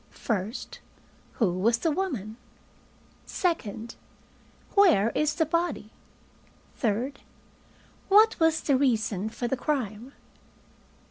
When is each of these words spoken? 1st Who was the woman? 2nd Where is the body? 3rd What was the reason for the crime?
1st 0.15 0.79
Who 1.33 1.53
was 1.59 1.77
the 1.77 1.91
woman? 1.91 2.37
2nd 3.27 3.97
Where 4.73 5.11
is 5.13 5.35
the 5.35 5.45
body? 5.45 5.91
3rd 6.81 7.17
What 8.07 8.39
was 8.39 8.61
the 8.61 8.75
reason 8.77 9.29
for 9.29 9.47
the 9.47 9.55
crime? 9.55 10.13